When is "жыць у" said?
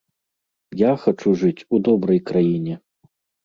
1.43-1.83